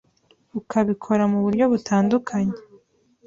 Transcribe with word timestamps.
ukabikora 0.59 1.23
mu 1.31 1.39
buryo 1.45 1.65
butandukanye 1.73 2.55